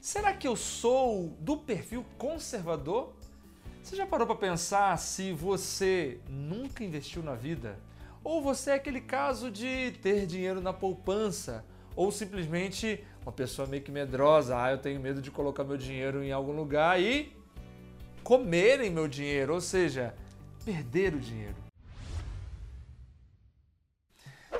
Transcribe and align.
Será 0.00 0.32
que 0.32 0.46
eu 0.46 0.54
sou 0.54 1.36
do 1.40 1.56
perfil 1.56 2.04
conservador? 2.16 3.14
Você 3.82 3.96
já 3.96 4.06
parou 4.06 4.26
para 4.26 4.36
pensar 4.36 4.96
se 4.96 5.32
você 5.32 6.20
nunca 6.28 6.84
investiu 6.84 7.22
na 7.22 7.34
vida? 7.34 7.78
Ou 8.22 8.40
você 8.40 8.70
é 8.70 8.74
aquele 8.74 9.00
caso 9.00 9.50
de 9.50 9.92
ter 10.00 10.24
dinheiro 10.24 10.60
na 10.60 10.72
poupança? 10.72 11.64
Ou 11.96 12.12
simplesmente 12.12 13.04
uma 13.22 13.32
pessoa 13.32 13.66
meio 13.66 13.82
que 13.82 13.90
medrosa, 13.90 14.56
ah, 14.62 14.70
eu 14.70 14.78
tenho 14.78 15.00
medo 15.00 15.20
de 15.20 15.32
colocar 15.32 15.64
meu 15.64 15.76
dinheiro 15.76 16.22
em 16.22 16.30
algum 16.30 16.52
lugar 16.52 17.00
e 17.00 17.36
comerem 18.22 18.90
meu 18.90 19.08
dinheiro, 19.08 19.54
ou 19.54 19.60
seja, 19.60 20.14
perder 20.64 21.14
o 21.14 21.20
dinheiro. 21.20 21.56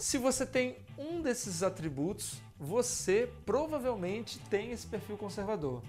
Se 0.00 0.18
você 0.18 0.44
tem 0.44 0.78
um 0.96 1.22
desses 1.22 1.62
atributos, 1.62 2.40
você 2.58 3.30
provavelmente 3.46 4.38
tem 4.50 4.72
esse 4.72 4.86
perfil 4.86 5.16
conservador. 5.16 5.82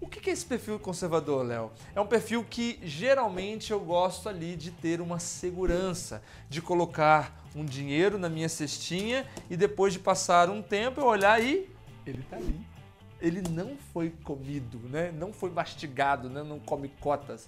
O 0.00 0.06
que 0.06 0.30
é 0.30 0.32
esse 0.32 0.46
perfil 0.46 0.78
conservador, 0.78 1.44
Léo? 1.44 1.70
É 1.94 2.00
um 2.00 2.06
perfil 2.06 2.42
que 2.42 2.78
geralmente 2.82 3.70
eu 3.70 3.78
gosto 3.78 4.30
ali 4.30 4.56
de 4.56 4.70
ter 4.70 4.98
uma 4.98 5.18
segurança, 5.18 6.22
de 6.48 6.62
colocar 6.62 7.38
um 7.54 7.64
dinheiro 7.64 8.18
na 8.18 8.28
minha 8.28 8.48
cestinha 8.48 9.26
e 9.50 9.56
depois 9.58 9.92
de 9.92 9.98
passar 9.98 10.48
um 10.48 10.62
tempo 10.62 11.00
eu 11.00 11.06
olhar 11.06 11.42
e 11.42 11.68
ele 12.06 12.20
está 12.20 12.36
ali. 12.36 12.58
Ele 13.20 13.42
não 13.50 13.76
foi 13.92 14.08
comido, 14.24 14.78
né? 14.88 15.12
não 15.12 15.34
foi 15.34 15.50
mastigado, 15.50 16.30
né? 16.30 16.42
não 16.42 16.58
come 16.58 16.88
cotas. 17.00 17.46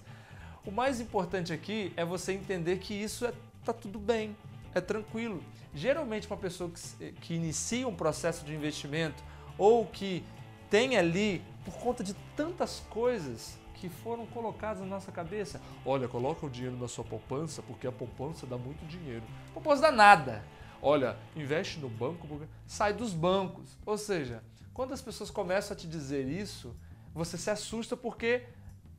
O 0.66 0.70
mais 0.70 1.00
importante 1.00 1.54
aqui 1.54 1.90
é 1.96 2.04
você 2.04 2.32
entender 2.32 2.78
que 2.78 2.92
isso 2.92 3.24
é, 3.24 3.32
tá 3.64 3.72
tudo 3.72 3.98
bem, 3.98 4.36
é 4.74 4.80
tranquilo. 4.80 5.42
Geralmente, 5.74 6.26
uma 6.26 6.36
pessoa 6.36 6.70
que, 6.70 7.12
que 7.12 7.34
inicia 7.34 7.86
um 7.86 7.94
processo 7.94 8.44
de 8.44 8.54
investimento 8.54 9.22
ou 9.58 9.86
que 9.86 10.24
tem 10.70 10.96
ali, 10.96 11.42
por 11.64 11.74
conta 11.74 12.02
de 12.02 12.14
tantas 12.36 12.80
coisas 12.90 13.58
que 13.74 13.88
foram 13.88 14.26
colocadas 14.26 14.80
na 14.80 14.86
nossa 14.86 15.10
cabeça, 15.10 15.60
olha, 15.84 16.06
coloca 16.06 16.46
o 16.46 16.50
dinheiro 16.50 16.76
na 16.76 16.88
sua 16.88 17.04
poupança 17.04 17.62
porque 17.62 17.86
a 17.86 17.92
poupança 17.92 18.46
dá 18.46 18.56
muito 18.56 18.86
dinheiro. 18.86 19.24
A 19.50 19.54
poupança 19.54 19.82
dá 19.82 19.92
nada. 19.92 20.44
Olha, 20.80 21.16
investe 21.36 21.78
no 21.78 21.88
banco 21.88 22.26
porque 22.26 22.46
sai 22.66 22.92
dos 22.92 23.12
bancos. 23.12 23.76
Ou 23.84 23.98
seja, 23.98 24.42
quando 24.72 24.92
as 24.92 25.02
pessoas 25.02 25.30
começam 25.30 25.76
a 25.76 25.78
te 25.78 25.86
dizer 25.86 26.26
isso, 26.26 26.74
você 27.14 27.36
se 27.36 27.50
assusta 27.50 27.96
porque 27.96 28.44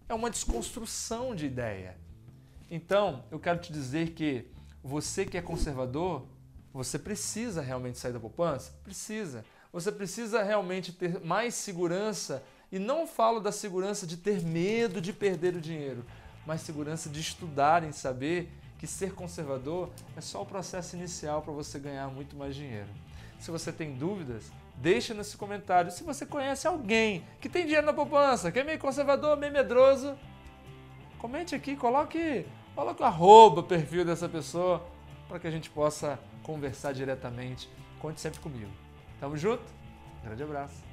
é 0.07 0.13
uma 0.13 0.29
desconstrução 0.29 1.35
de 1.35 1.45
ideia. 1.45 1.97
Então, 2.69 3.23
eu 3.31 3.39
quero 3.39 3.59
te 3.59 3.71
dizer 3.71 4.11
que 4.11 4.47
você 4.83 5.25
que 5.25 5.37
é 5.37 5.41
conservador, 5.41 6.25
você 6.73 6.99
precisa 6.99 7.61
realmente 7.61 7.97
sair 7.97 8.11
da 8.11 8.19
poupança? 8.19 8.73
Precisa. 8.83 9.45
Você 9.71 9.91
precisa 9.91 10.43
realmente 10.43 10.91
ter 10.91 11.19
mais 11.21 11.55
segurança, 11.55 12.43
e 12.71 12.79
não 12.79 13.05
falo 13.05 13.39
da 13.39 13.51
segurança 13.51 14.07
de 14.07 14.17
ter 14.17 14.41
medo 14.41 14.99
de 14.99 15.13
perder 15.13 15.55
o 15.55 15.61
dinheiro, 15.61 16.03
mas 16.45 16.61
segurança 16.61 17.07
de 17.07 17.19
estudar, 17.19 17.83
em 17.83 17.91
saber 17.91 18.51
que 18.79 18.87
ser 18.87 19.13
conservador 19.13 19.89
é 20.17 20.21
só 20.21 20.41
o 20.41 20.45
processo 20.45 20.95
inicial 20.95 21.41
para 21.41 21.53
você 21.53 21.79
ganhar 21.79 22.07
muito 22.07 22.35
mais 22.35 22.55
dinheiro. 22.55 22.89
Se 23.39 23.51
você 23.51 23.71
tem 23.71 23.93
dúvidas, 23.93 24.51
deixa 24.75 25.13
nesse 25.13 25.37
comentário. 25.37 25.91
Se 25.91 26.03
você 26.03 26.25
conhece 26.25 26.67
alguém 26.67 27.23
que 27.39 27.47
tem 27.47 27.65
dinheiro 27.65 27.85
na 27.85 27.93
poupança, 27.93 28.51
que 28.51 28.59
é 28.59 28.63
meio 28.63 28.79
conservador, 28.79 29.37
meio 29.37 29.53
medroso, 29.53 30.17
comente 31.19 31.53
aqui, 31.53 31.75
coloque, 31.75 32.45
coloque 32.75 33.01
o 33.01 33.05
arroba, 33.05 33.63
perfil 33.63 34.05
dessa 34.05 34.27
pessoa, 34.27 34.85
para 35.27 35.39
que 35.39 35.47
a 35.47 35.51
gente 35.51 35.69
possa 35.69 36.19
conversar 36.43 36.93
diretamente. 36.93 37.69
Conte 37.99 38.19
sempre 38.19 38.39
comigo. 38.39 38.71
Tamo 39.19 39.37
junto? 39.37 39.63
Grande 40.23 40.43
abraço. 40.43 40.92